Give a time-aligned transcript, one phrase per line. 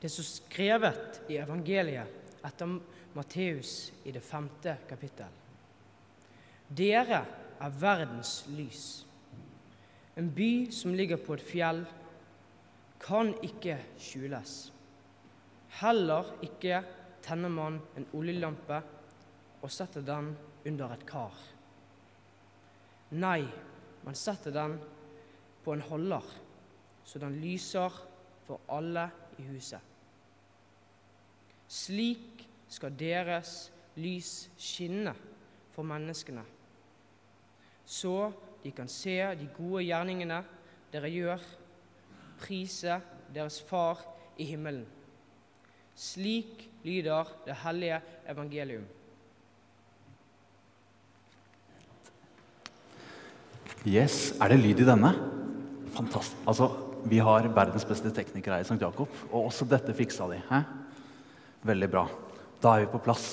[0.00, 2.78] Det som skrevet i evangeliet etter
[3.12, 5.32] Matteus i det femte kapittel.
[6.70, 7.24] Dere
[7.60, 8.84] er verdens lys.
[10.16, 11.82] En by som ligger på et fjell,
[13.00, 14.54] kan ikke skjules.
[15.80, 16.82] Heller ikke
[17.24, 18.80] tenner man en oljelampe
[19.60, 20.32] og setter den
[20.66, 21.36] under et kar.
[23.10, 23.42] Nei,
[24.04, 24.76] man setter den
[25.64, 26.24] på en holder,
[27.04, 27.96] så den lyser
[28.46, 29.08] for alle
[29.40, 29.89] i huset.
[31.70, 33.70] Slik skal deres
[34.00, 35.12] lys skinne
[35.70, 36.42] for menneskene,
[37.86, 38.30] så
[38.64, 40.40] de kan se de gode gjerningene
[40.90, 41.44] dere gjør,
[42.40, 42.98] prise
[43.34, 44.02] deres Far
[44.40, 44.86] i himmelen.
[45.94, 48.86] Slik lyder det hellige evangelium.
[53.86, 55.14] Yes, Er det lyd i denne?
[55.94, 56.36] Fantastisk.
[56.46, 56.68] Altså,
[57.04, 58.80] Vi har verdens beste teknikere her i St.
[58.80, 60.42] Jakob, og også dette fiksa de.
[60.50, 60.58] Hæ?
[61.66, 62.06] Veldig bra.
[62.60, 63.26] Da er vi på plass.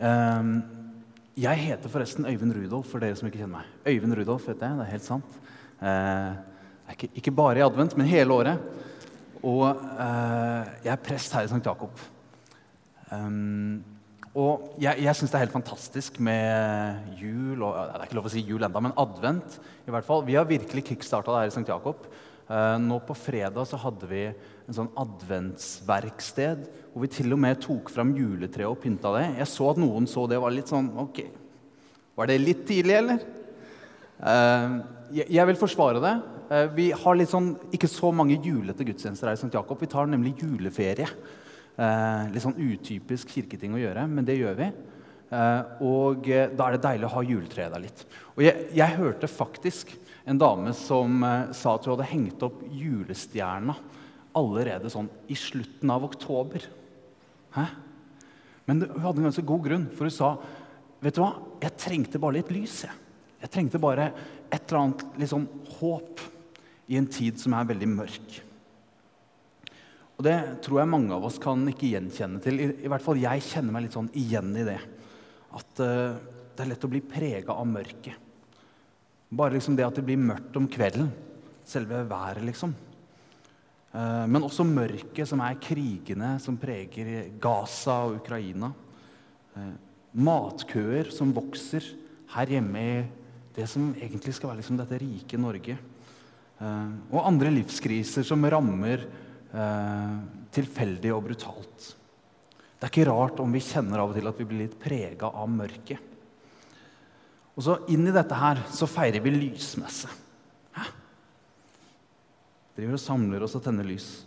[0.00, 0.56] Ehm,
[1.36, 3.72] jeg heter forresten Øyvind Rudolf, for dere som ikke kjenner meg.
[3.84, 5.36] Øyvind Rudolf vet jeg, det er helt sant.
[5.84, 6.30] Eh,
[6.94, 8.62] ikke, ikke, bare i advent, men hele året.
[9.42, 11.60] Og eh, jeg er prest her i St.
[11.66, 12.00] Jakob.
[13.12, 13.84] Um,
[14.34, 18.26] og jeg, jeg syns det er helt fantastisk med jul og Det er ikke lov
[18.26, 19.60] å si jul enda, men advent.
[19.84, 20.24] i hvert fall.
[20.24, 21.68] Vi har virkelig kickstarta det her i St.
[21.68, 22.08] Jakob.
[22.48, 24.24] Uh, nå på fredag så hadde vi
[24.64, 29.24] en sånn adventsverksted hvor vi til og med tok fram juletreet og pynta det.
[29.42, 31.24] Jeg så at noen så det og var litt sånn Ok,
[32.16, 33.24] var det litt tidlig, eller?
[34.24, 34.80] Uh,
[35.12, 36.12] jeg, vil forsvare det.
[36.48, 39.52] Uh, vi har litt sånn, ikke så mange julete gudstjenester her i St.
[39.52, 39.82] Jakob.
[39.82, 41.10] Vi tar nemlig juleferie.
[41.74, 44.68] Eh, litt sånn utypisk kirketing å gjøre, men det gjør vi.
[45.34, 48.04] Eh, og eh, da er det deilig å ha juletreet der litt.
[48.36, 49.90] Og jeg, jeg, hørte faktisk
[50.30, 53.74] en dame som eh, sa at hun hadde hengt opp julestjerna
[54.38, 56.66] allerede sånn i slutten av oktober.
[57.54, 57.66] Hæ?
[58.68, 60.34] Men hun hadde en ganske god grunn, for hun sa
[61.04, 62.78] vet du hva, jeg trengte bare litt lys.
[62.86, 63.02] Jeg,
[63.44, 64.08] jeg trengte bare
[64.48, 65.46] et eller annet sånn
[65.78, 66.22] håp
[66.88, 68.38] i en tid som er veldig mørk.
[70.14, 72.60] Og det tror jeg mange av oss kan ikke gjenkjenne til.
[72.60, 74.78] I, i hvert fall jeg kjenner meg litt sånn igjen i det.
[75.54, 76.14] At uh,
[76.54, 78.20] det er lett å bli prega av mørket.
[79.34, 81.10] Bare liksom det at det blir mørkt om kvelden.
[81.66, 82.74] Selve været, liksom.
[83.94, 88.72] Uh, men også mørket som er krigene som preger Gaza og Ukraina.
[89.54, 89.74] Uh,
[90.14, 91.86] matkøer som vokser
[92.34, 92.96] her hjemme i
[93.54, 95.76] det som egentlig skal være liksom dette rike Norge.
[96.64, 99.02] og andre livskriser som rammer
[99.54, 100.16] eh,
[100.54, 101.86] tilfeldig og brutalt.
[102.78, 105.30] Det er ikke rart om vi kjenner av og til at vi blir litt prega
[105.30, 106.10] av mørket.
[107.54, 110.10] Og så inn i dette her så feirer vi lysmesse.
[112.74, 114.24] Driver og samler oss og tenner lys.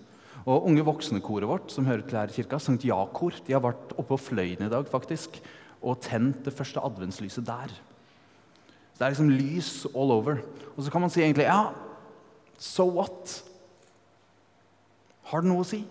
[0.48, 3.92] Og Unge voksne-koret vårt som hører til her i kirka, Sankt Ja-kor, de har vært
[3.98, 5.42] oppe på Fløyen i dag faktisk,
[5.84, 7.74] og tent det første adventslyset der.
[8.94, 10.40] Så Det er liksom lys all over.
[10.76, 11.74] Og så kan man si egentlig ja,
[12.58, 13.44] so what?
[15.28, 15.84] Har det noe å si?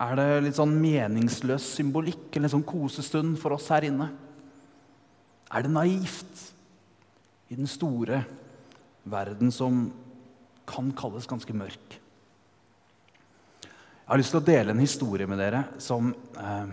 [0.00, 4.08] Er det litt sånn meningsløs symbolikk eller en sånn kosestund for oss her inne?
[5.54, 6.48] Er det naivt
[7.52, 8.24] i den store
[9.04, 9.84] verden som
[10.68, 12.00] kan kalles ganske mørk?
[13.64, 16.72] Jeg har lyst til å dele en historie med dere som eh,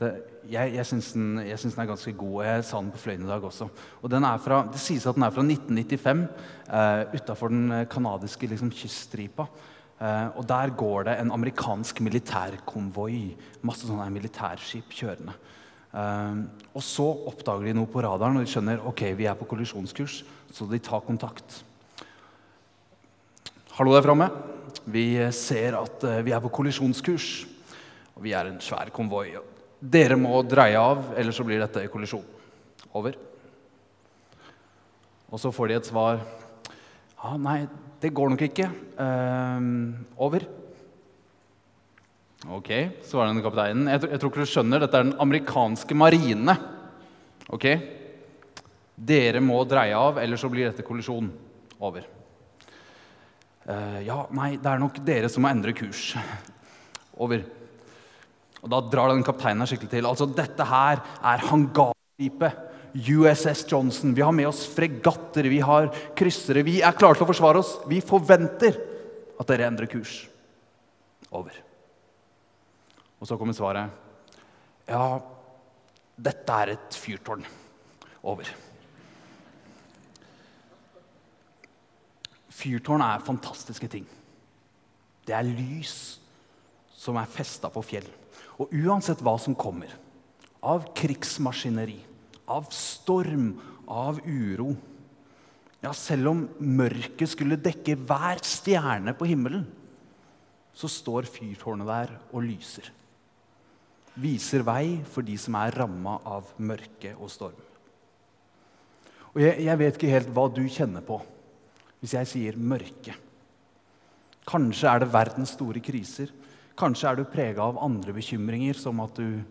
[0.00, 0.10] det,
[0.50, 2.34] jeg jeg syns den, den, er ganske god.
[2.40, 3.68] og Jeg sa den på Fløyen i dag også.
[4.02, 4.10] Og
[4.40, 6.28] fra, Det sies at den er fra 1995,
[6.68, 9.46] eh, utafor den canadiske liksom, kyststripa.
[10.00, 13.36] Eh, og Der går det en amerikansk militærkonvoi.
[13.62, 15.34] Masse sånne militærskip kjørende.
[15.92, 16.36] Eh,
[16.74, 20.24] og så oppdager de noe på radaren og de skjønner ok, vi er på kollisjonskurs.
[20.50, 21.64] Så de tar kontakt.
[23.70, 24.26] Hallo der framme.
[24.90, 27.28] Vi ser at uh, vi er på kollisjonskurs.
[28.16, 29.36] Og vi er en svær konvoi.
[29.80, 32.24] Dere må dreie av, ellers så blir dette kollisjon.
[32.98, 33.14] Over.
[35.30, 36.18] Og så får de et svar.
[37.14, 37.62] Ja, nei,
[38.02, 38.68] det går nok ikke.
[38.98, 39.62] Uh,
[40.18, 40.50] over.
[42.50, 42.74] Ok,
[43.06, 43.86] svarer den kapteinen.
[43.94, 44.82] Jeg, jeg, tror ikke du skjønner.
[44.82, 46.58] Dette er den amerikanske marine.
[47.54, 47.70] Ok?
[48.98, 51.30] Dere må dreie av, ellers så blir dette kollisjon.
[51.78, 52.16] Over.
[53.70, 56.10] Uh, ja, nei, det er nok dere som må endre kurs.
[57.20, 57.44] Over.
[58.60, 60.08] Og Da drar den kapteinen skikkelig til.
[60.08, 64.14] Altså, Dette her er hangarskipet USS Johnson.
[64.16, 66.64] Vi har med oss fregatter, vi har kryssere.
[66.66, 67.76] Vi er klare til å forsvare oss.
[67.86, 68.78] Vi forventer
[69.38, 70.24] at dere endrer kurs.
[71.30, 71.54] Over.
[73.20, 73.94] Og så kommer svaret.
[74.90, 75.20] Ja,
[76.18, 77.46] dette er et fyrtårn.
[78.26, 78.50] Over.
[82.60, 84.06] Fyrtårn er fantastiske ting.
[85.26, 86.18] det er lys
[86.96, 88.06] som er festa på fjell.
[88.60, 89.92] Og uansett hva som kommer,
[90.60, 92.00] av krigsmaskineri,
[92.50, 93.54] av storm,
[93.88, 94.74] av uro
[95.80, 99.62] Ja, selv om mørket skulle dekke hver stjerne på himmelen,
[100.76, 102.90] så står fyrtårnet der og lyser.
[104.20, 107.56] Viser vei for de som er ramma av mørke og storm.
[109.32, 111.16] Og jeg, jeg vet ikke helt hva du kjenner på
[112.00, 113.14] hvis jeg sier mørke.
[114.48, 116.32] Kanskje er det verdens store kriser.
[116.78, 119.42] Kanskje er du prega av andre bekymringer, som at du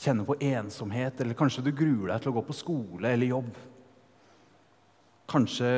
[0.00, 3.52] kjenner på ensomhet, eller kanskje du gruer deg til å gå på skole eller jobb.
[5.30, 5.70] Kanskje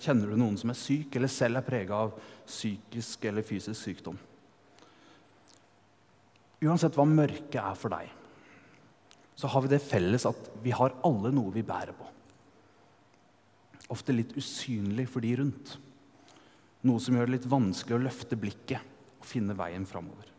[0.00, 2.14] kjenner du noen som er syk, eller selv er prega av
[2.44, 4.18] psykisk eller fysisk sykdom.
[6.60, 8.10] Uansett hva mørket er for deg,
[9.40, 12.08] så har vi det felles at vi har alle noe vi bærer på.
[13.90, 15.76] Ofte litt usynlig for de rundt.
[16.86, 18.84] Noe som gjør det litt vanskelig å løfte blikket
[19.20, 20.30] og finne veien framover.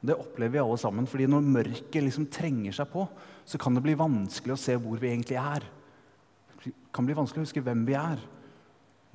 [0.00, 3.04] Det opplever vi alle sammen, fordi når mørket liksom trenger seg på,
[3.44, 5.66] så kan det bli vanskelig å se hvor vi egentlig er.
[6.62, 8.22] Det kan bli vanskelig å huske hvem vi er,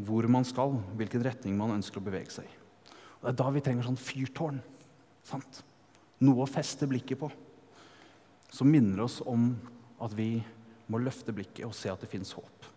[0.05, 2.59] hvor man skal, hvilken retning man ønsker å bevege seg i.
[3.21, 4.59] Det er da vi trenger sånn fyrtårn.
[5.25, 5.63] Sant?
[6.21, 7.31] Noe å feste blikket på.
[8.53, 9.53] Som minner oss om
[10.03, 10.37] at vi
[10.91, 12.69] må løfte blikket og se at det fins håp.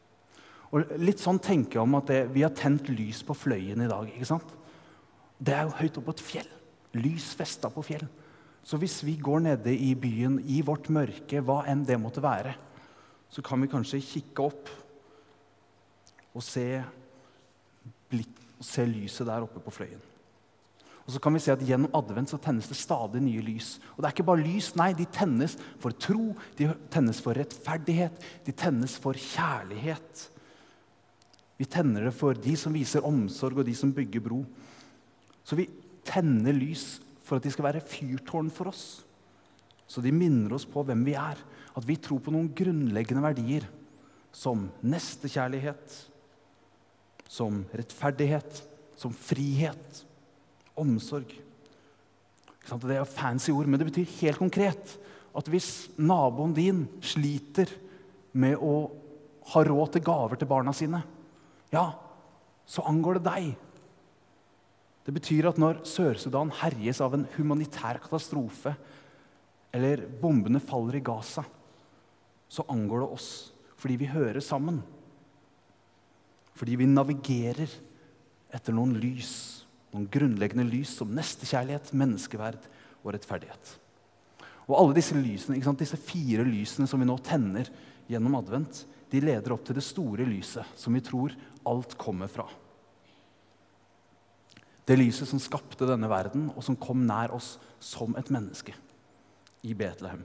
[0.75, 3.89] Og litt sånn tenker jeg om at det, Vi har tent lys på Fløyen i
[3.89, 4.09] dag.
[4.09, 4.51] ikke sant?
[5.39, 6.51] Det er jo høyt oppe på et fjell.
[6.99, 8.09] Lys festa på fjell.
[8.63, 12.55] Så hvis vi går nede i byen i vårt mørke, hva enn det måtte være,
[13.31, 14.69] så kan vi kanskje kikke opp
[16.35, 16.83] og se,
[18.61, 20.05] se lyset der oppe på fløyen.
[21.09, 23.79] Og så kan vi se at Gjennom advent så tennes det stadig nye lys.
[23.97, 28.19] Og det er ikke bare lys, nei, de tennes for tro, de tennes for rettferdighet,
[28.45, 30.29] de tennes for kjærlighet.
[31.59, 34.45] Vi tenner det for de som viser omsorg, og de som bygger bro.
[35.43, 35.67] Så vi
[36.07, 38.85] tenner lys for at de skal være fyrtårn for oss.
[39.89, 41.41] Så de minner oss på hvem vi er.
[41.75, 43.67] At vi tror på noen grunnleggende verdier
[44.35, 45.97] som nestekjærlighet,
[47.29, 48.63] som rettferdighet,
[48.99, 50.05] som frihet,
[50.79, 51.31] omsorg.
[52.69, 54.95] Det er fancy ord, men det betyr helt konkret
[55.39, 57.71] at hvis naboen din sliter
[58.39, 58.91] med å
[59.55, 61.01] ha råd til gaver til barna sine,
[61.73, 61.87] ja,
[62.69, 63.49] så angår det deg.
[65.09, 68.75] Det betyr at når Sør-Sudan herjes av en humanitær katastrofe,
[69.73, 71.45] eller bombene faller i Gaza,
[72.49, 73.31] så angår det oss
[73.79, 74.81] fordi vi hører sammen.
[76.59, 77.71] Fordi vi navigerer
[78.51, 79.33] etter noen lys,
[79.93, 82.65] noen grunnleggende lys som nestekjærlighet, menneskeverd
[83.05, 83.77] og rettferdighet.
[84.67, 87.71] Og alle disse lysene, disse fire lysene som vi nå tenner
[88.11, 91.35] gjennom advent, de leder opp til det store lyset som vi tror
[91.69, 92.47] alt kommer fra.
[94.89, 98.73] Det lyset som skapte denne verden, og som kom nær oss som et menneske
[99.69, 100.23] i Betlehem.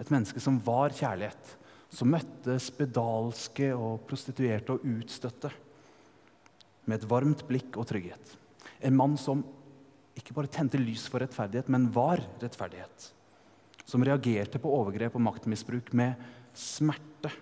[0.00, 1.54] Et menneske som var kjærlighet,
[1.90, 5.52] som møtte spedalske og prostituerte og utstøtte
[6.86, 8.34] med et varmt blikk og trygghet.
[8.82, 9.44] En mann som
[10.18, 13.10] ikke bare tente lys for rettferdighet, men var rettferdighet.
[13.86, 16.18] Som reagerte på overgrep og maktmisbruk med
[16.56, 17.32] smerte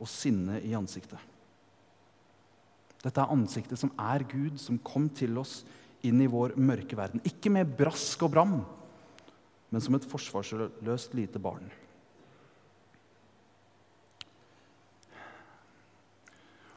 [0.00, 1.20] og sinne i ansiktet.
[3.04, 5.62] Dette er ansiktet som er Gud, som kom til oss
[6.04, 7.22] inn i vår mørke verden.
[7.28, 8.58] Ikke med brask og bram,
[9.70, 11.68] men som et forsvarsløst lite barn.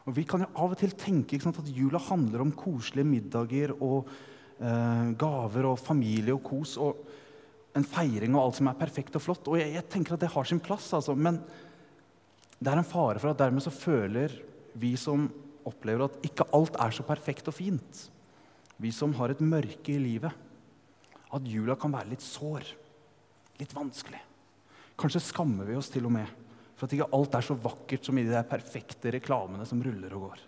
[0.08, 3.74] Og Vi kan jo av og til tenke sant, at jula handler om koselige middager
[3.76, 4.08] og
[4.56, 7.02] eh, gaver og familie og kos og
[7.76, 9.50] en feiring og alt som er perfekt og flott.
[9.50, 11.14] Og jeg, jeg tenker at det har sin plass, altså.
[11.18, 11.40] men
[12.58, 14.34] det er en fare for at dermed så føler
[14.78, 15.28] vi som
[15.68, 18.04] opplever at ikke alt er så perfekt og fint.
[18.78, 20.32] Vi som har et mørke i livet.
[21.34, 22.66] At jula kan være litt sår.
[23.60, 24.20] Litt vanskelig.
[24.98, 26.46] Kanskje skammer vi oss til og med
[26.78, 30.14] for at ikke alt er så vakkert som i de der perfekte reklamene som ruller
[30.14, 30.44] og går.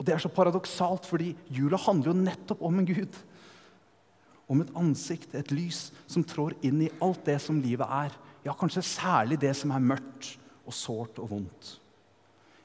[0.00, 3.18] Og Det er så paradoksalt, fordi jula handler jo nettopp om en Gud.
[4.50, 8.16] Om et ansikt, et lys, som trår inn i alt det som livet er.
[8.46, 10.34] Ja, kanskje særlig det som er mørkt
[10.66, 11.76] og sårt og vondt.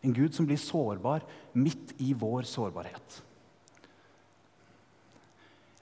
[0.05, 1.25] En Gud som blir sårbar
[1.57, 3.21] midt i vår sårbarhet.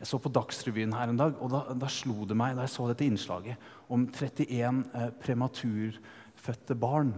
[0.04, 2.74] Jeg så på Dagsrevyen her en dag, og da, da, slo det meg da jeg
[2.74, 7.14] så dette innslaget om 31 eh, prematurfødte barn.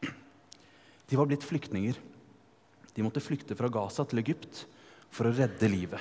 [0.00, 1.98] De var blitt flyktninger.
[2.96, 4.62] De måtte flykte fra Gaza til Egypt
[5.12, 6.00] for å redde livet.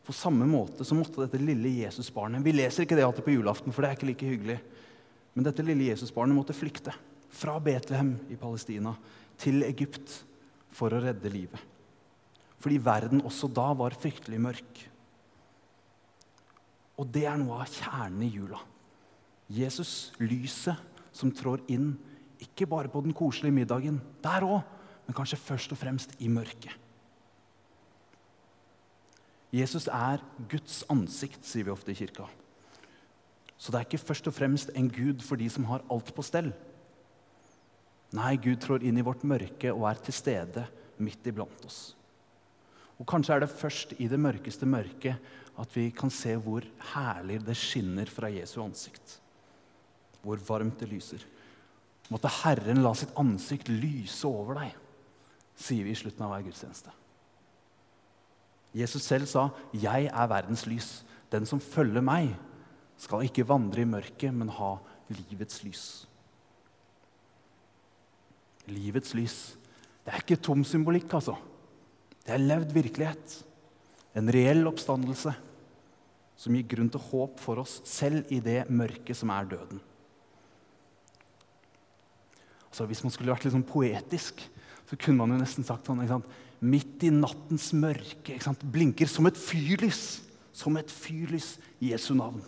[0.00, 3.36] Og På samme måte så måtte dette lille Jesusbarnet Vi leser ikke det alltid på
[3.36, 4.58] julaften, for det er ikke like hyggelig.
[5.34, 6.94] Men dette lille Jesusbarnet måtte flykte
[7.30, 8.94] fra Betlehem i Palestina
[9.40, 10.24] til Egypt
[10.74, 11.60] for å redde livet.
[12.60, 14.82] Fordi verden også da var fryktelig mørk.
[17.00, 18.58] Og det er noe av kjernen i jula.
[19.50, 20.76] Jesus, lyset
[21.16, 21.94] som trår inn,
[22.40, 24.60] ikke bare på den koselige middagen, der òg,
[25.06, 26.76] men kanskje først og fremst i mørket.
[29.54, 32.28] Jesus er Guds ansikt, sier vi ofte i kirka.
[33.60, 36.24] Så det er ikke først og fremst en gud for de som har alt på
[36.24, 36.52] stell.
[38.16, 40.64] Nei, Gud trår inn i vårt mørke og er til stede
[41.02, 41.92] midt iblant oss.
[42.98, 45.20] Og Kanskje er det først i det mørkeste mørket
[45.60, 49.18] at vi kan se hvor herlig det skinner fra Jesu ansikt.
[50.24, 51.22] Hvor varmt det lyser.
[52.10, 54.74] Måtte Herren la sitt ansikt lyse over deg,
[55.54, 56.92] sier vi i slutten av hver gudstjeneste.
[58.74, 61.04] Jesus selv sa, 'Jeg er verdens lys.
[61.32, 62.36] Den som følger meg,
[62.96, 64.76] skal ikke vandre i mørket, men ha
[65.08, 66.06] livets lys.'
[68.68, 69.56] Livets lys.
[70.04, 71.36] Det er ikke tom symbolikk, altså.
[72.24, 73.44] Det er levd virkelighet.
[74.14, 75.34] En reell oppstandelse
[76.36, 79.80] som gir grunn til håp for oss, selv i det mørket som er døden.
[82.70, 84.40] Altså, hvis man skulle vært litt sånn poetisk,
[84.86, 86.30] så kunne man jo nesten sagt sånn ikke sant?
[86.60, 90.20] Midt i nattens mørke blinker som et fyrlys.
[90.52, 92.42] Som et fyrlys i Jesu navn.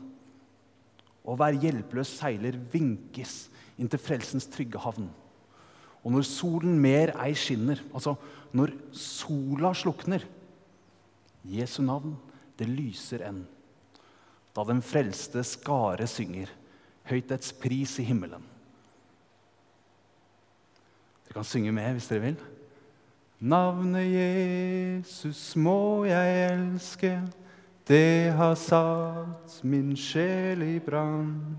[1.24, 3.46] Og hver hjelpeløs seiler vinkes
[3.78, 5.08] inn til frelsens trygge havn.
[6.02, 8.16] Og når solen mer ei skinner, altså
[8.52, 10.24] når sola slukner
[11.48, 12.16] Jesu navn,
[12.58, 13.44] det lyser enn.
[14.52, 16.50] Da den frelste skare synger,
[17.08, 18.42] høyt dets pris i himmelen.
[21.24, 22.42] Dere kan synge med hvis dere vil.
[23.42, 27.16] Navnet Jesus må jeg elske,
[27.90, 31.58] det har satt min sjel i brann.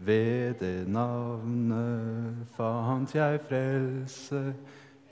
[0.00, 4.40] Ved det navnet fant jeg frelse,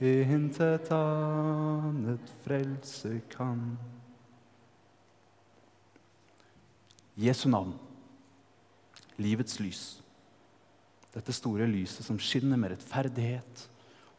[0.01, 3.61] intet annet frelse kan.
[7.13, 7.77] Jesu navn,
[9.21, 9.85] livets lys.
[11.13, 13.67] Dette store lyset som skinner med rettferdighet,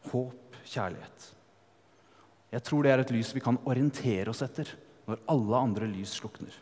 [0.07, 1.34] håp, kjærlighet.
[2.55, 4.69] Jeg tror det er et lys vi kan orientere oss etter
[5.09, 6.53] når alle andre lys slukner.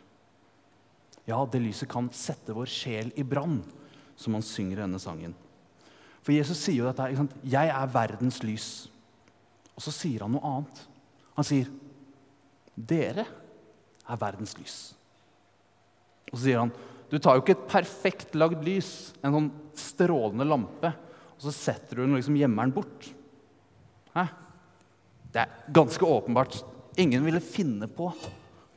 [1.24, 3.60] Ja, det lyset kan sette vår sjel i brann,
[4.18, 5.36] som han synger i denne sangen.
[6.24, 7.28] For Jesus sier jo dette her.
[7.44, 8.88] 'Jeg er verdens lys'.
[9.76, 10.82] Og så sier han noe annet.
[11.36, 11.70] Han sier,
[12.76, 13.26] 'Dere
[14.08, 14.94] er verdens lys'.
[16.32, 16.72] Og så sier han,
[17.08, 20.94] 'Du tar jo ikke et perfekt lagd lys, en sånn strålende lampe,
[21.36, 23.14] og så setter du den og liksom gjemmer den bort.'
[24.14, 24.43] Hæ?
[25.34, 26.60] Det er ganske åpenbart.
[26.96, 28.12] Ingen ville finne på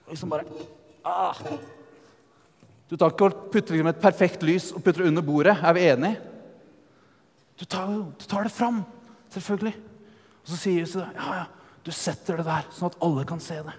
[0.08, 0.46] liksom bare
[1.06, 1.38] ah.
[2.88, 5.58] Du tar ikke og putter liksom et perfekt lys og putter det under bordet.
[5.60, 6.18] Er vi enige?
[7.58, 8.84] Du tar, du tar det fram,
[9.34, 9.74] selvfølgelig.
[10.44, 11.46] Og så sier Jesus ja, ja,
[11.84, 13.74] du setter det der, sånn at alle kan se det.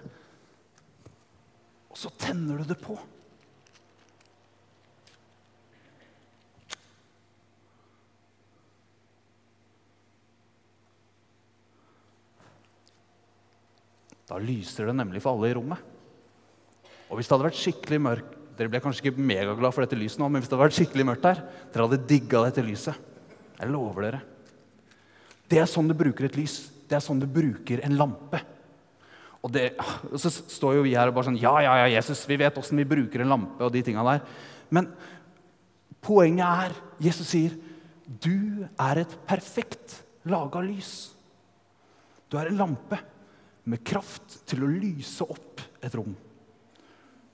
[1.89, 2.97] Og så tenner du det på.
[14.29, 15.81] Da lyser det nemlig for alle i rommet.
[17.09, 20.19] Og hvis det hadde vært skikkelig mørkt Dere ble kanskje ikke megaglad for dette lyset
[20.19, 21.37] nå, men hvis det hadde vært skikkelig mørkt der,
[21.71, 22.97] dere hadde digga dette lyset.
[23.55, 24.17] Jeg lover dere.
[25.47, 26.57] Det er sånn du bruker et lys.
[26.89, 28.41] Det er sånn du bruker en lampe.
[29.39, 29.63] Og, det,
[30.11, 32.59] og så står jo vi her og bare sånn Ja, ja, ja, Jesus, vi vet
[32.59, 33.63] åssen vi bruker en lampe.
[33.63, 34.27] og de tinga der.
[34.75, 34.89] Men
[36.03, 36.75] poenget er
[37.07, 37.55] Jesus sier
[38.09, 41.13] du er et perfekt laga lys.
[42.27, 42.99] Du er en lampe
[43.69, 46.15] med kraft til å lyse opp et rom.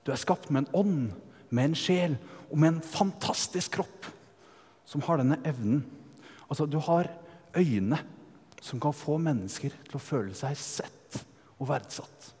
[0.04, 1.14] Du er skapt med en ånd,
[1.50, 2.16] med en sjel
[2.50, 4.08] og med en fantastisk kropp
[4.86, 5.82] som har denne evnen.
[6.46, 7.10] Altså, du har
[7.56, 7.98] øyne
[8.62, 11.20] som kan få mennesker til å føle seg sett
[11.56, 12.32] og verdsatt.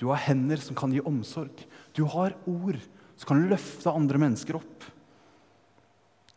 [0.00, 1.62] Du har hender som kan gi omsorg.
[1.94, 2.80] Du har ord
[3.14, 4.88] som kan løfte andre mennesker opp.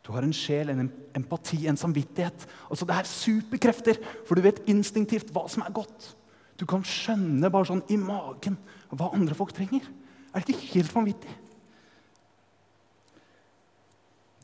[0.05, 2.45] Du har en sjel, en empati, en samvittighet.
[2.69, 6.11] Altså, Det er superkrefter, for du vet instinktivt hva som er godt.
[6.55, 8.55] Du kan skjønne bare sånn i magen
[8.91, 9.87] hva andre folk trenger.
[10.31, 11.35] Er det ikke helt vanvittig?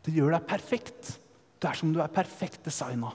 [0.01, 1.15] Det gjør deg perfekt.
[1.61, 3.11] Det er som du er perfekt designa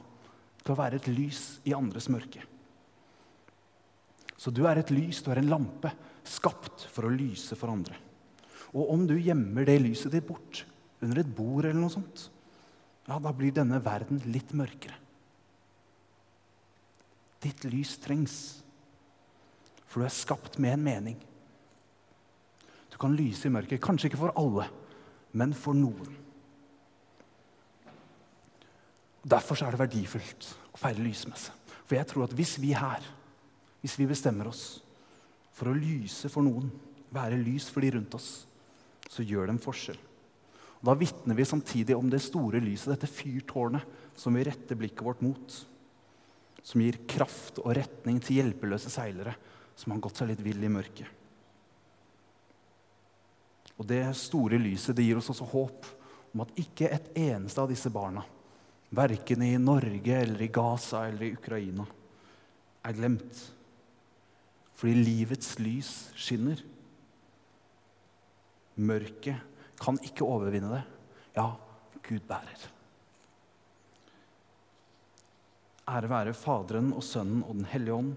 [0.63, 2.43] til å være et lys i andres mørke.
[4.37, 5.91] Så du er et lys, du er en lampe,
[6.27, 7.97] skapt for å lyse for andre.
[8.77, 10.65] Og om du gjemmer det lyset ditt bort
[11.03, 12.29] under et bord, eller noe sånt,
[13.07, 14.97] ja, da blir denne verden litt mørkere.
[17.45, 18.37] Ditt lys trengs.
[19.87, 21.19] For du er skapt med en mening.
[22.91, 23.83] Du kan lyse i mørket.
[23.83, 24.69] Kanskje ikke for alle,
[25.37, 26.15] men for noen.
[29.27, 31.53] Derfor er det verdifullt å feire lysmesse.
[31.85, 33.05] For jeg tror at hvis vi her,
[33.83, 34.79] hvis vi bestemmer oss
[35.55, 36.71] for å lyse for noen,
[37.13, 38.31] være lys for de rundt oss,
[39.11, 39.99] så gjør det en forskjell.
[40.81, 43.85] Og da vitner vi samtidig om det store lyset, dette fyrtårnet,
[44.17, 45.59] som vi retter blikket vårt mot.
[46.65, 49.37] Som gir kraft og retning til hjelpeløse seilere
[49.77, 51.07] som har gått seg litt vill i mørket.
[53.77, 55.89] Og det store lyset det gir oss også håp
[56.33, 58.23] om at ikke et eneste av disse barna,
[58.97, 61.85] verken i Norge eller i Gaza eller i Ukraina,
[62.87, 63.43] er glemt.
[64.77, 66.61] Fordi livets lys skinner.
[68.77, 70.83] Mørket kan ikke overvinne det.
[71.37, 71.51] Ja,
[72.05, 72.67] Gud bærer.
[75.87, 78.15] Ære være Faderen og Sønnen og Den hellige ånd,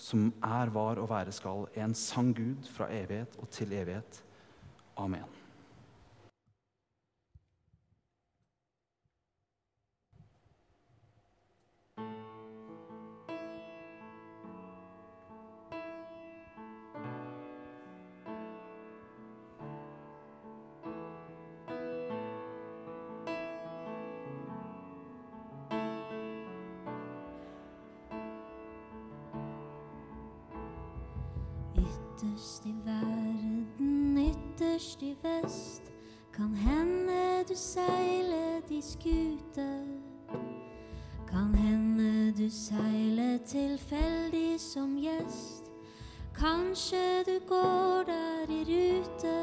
[0.00, 4.22] som er, var og være skal, en sann Gud fra evighet og til evighet.
[4.96, 5.39] Amen.
[32.20, 35.82] Ytterst i verden, ytterst i vest,
[36.32, 39.86] kan hende du seiler de skute.
[41.30, 45.72] Kan hende du seiler tilfeldig som gjest.
[46.36, 49.39] Kanskje du går der i rute.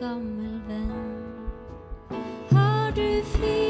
[0.00, 0.92] Gammel venn.
[2.50, 3.65] Har du fyr?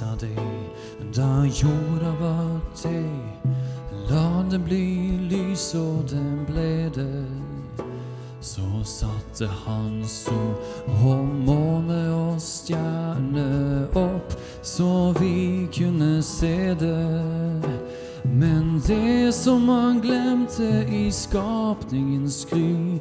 [0.00, 3.08] Herre deg da jorda var til.
[4.10, 7.24] La det bli lys, og det ble det.
[8.40, 10.52] Så satte han sol
[11.00, 17.72] og måne og stjerne opp, så vi kunne se det.
[18.24, 23.00] Men det som han glemte i skapningens kry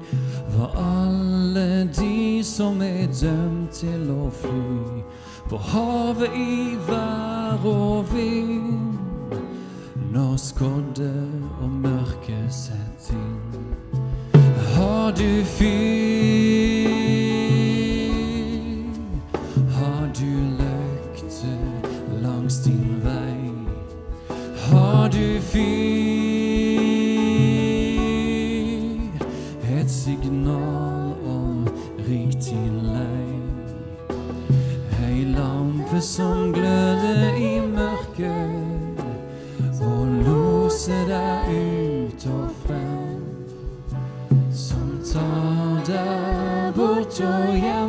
[0.56, 5.04] var alle de som er dømt til å fly.
[5.50, 8.98] På havet, i vær og vind,
[10.12, 11.14] når skodde
[11.62, 13.66] og mørke sett inn.
[14.76, 16.35] Har du fyr?
[40.86, 43.24] Loser deg ut og frem.
[44.54, 47.85] Som tar deg bort og hjemmefra,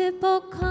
[0.00, 0.69] multiple